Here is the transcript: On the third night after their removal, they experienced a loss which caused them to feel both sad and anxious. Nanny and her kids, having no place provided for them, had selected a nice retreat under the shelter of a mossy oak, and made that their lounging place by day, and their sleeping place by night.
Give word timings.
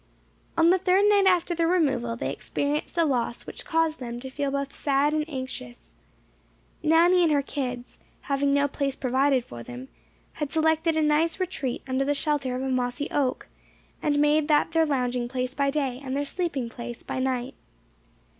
On 0.57 0.71
the 0.71 0.79
third 0.79 1.05
night 1.09 1.27
after 1.27 1.53
their 1.53 1.67
removal, 1.67 2.15
they 2.15 2.31
experienced 2.31 2.97
a 2.97 3.05
loss 3.05 3.45
which 3.45 3.65
caused 3.65 3.99
them 3.99 4.19
to 4.21 4.31
feel 4.31 4.49
both 4.49 4.73
sad 4.73 5.13
and 5.13 5.29
anxious. 5.29 5.93
Nanny 6.81 7.21
and 7.21 7.31
her 7.31 7.43
kids, 7.43 7.99
having 8.21 8.51
no 8.51 8.67
place 8.67 8.95
provided 8.95 9.45
for 9.45 9.61
them, 9.61 9.89
had 10.33 10.51
selected 10.51 10.97
a 10.97 11.03
nice 11.03 11.39
retreat 11.39 11.83
under 11.87 12.03
the 12.03 12.15
shelter 12.15 12.55
of 12.55 12.63
a 12.63 12.69
mossy 12.69 13.09
oak, 13.11 13.47
and 14.01 14.17
made 14.17 14.47
that 14.47 14.71
their 14.71 14.87
lounging 14.87 15.27
place 15.27 15.53
by 15.53 15.69
day, 15.69 16.01
and 16.03 16.15
their 16.15 16.25
sleeping 16.25 16.67
place 16.67 17.03
by 17.03 17.19
night. 17.19 17.53